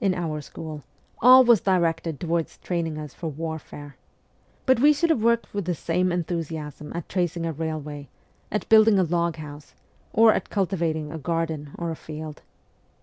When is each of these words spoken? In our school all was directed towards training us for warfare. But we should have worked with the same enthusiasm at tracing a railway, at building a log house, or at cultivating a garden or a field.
In 0.00 0.14
our 0.14 0.40
school 0.40 0.82
all 1.20 1.44
was 1.44 1.60
directed 1.60 2.18
towards 2.18 2.56
training 2.56 2.96
us 2.96 3.12
for 3.12 3.26
warfare. 3.28 3.96
But 4.64 4.80
we 4.80 4.94
should 4.94 5.10
have 5.10 5.22
worked 5.22 5.52
with 5.52 5.66
the 5.66 5.74
same 5.74 6.10
enthusiasm 6.10 6.90
at 6.94 7.06
tracing 7.06 7.44
a 7.44 7.52
railway, 7.52 8.08
at 8.50 8.66
building 8.70 8.98
a 8.98 9.02
log 9.04 9.36
house, 9.36 9.74
or 10.10 10.32
at 10.32 10.48
cultivating 10.48 11.12
a 11.12 11.18
garden 11.18 11.72
or 11.76 11.90
a 11.90 11.96
field. 11.96 12.40